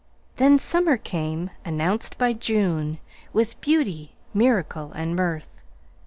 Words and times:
Then 0.37 0.57
summer 0.57 0.97
came, 0.97 1.51
announced 1.63 2.17
by 2.17 2.33
June, 2.33 2.97
With 3.33 3.61
beauty, 3.61 4.15
miracle 4.33 4.91
and 4.93 5.15
mirth. 5.15 5.61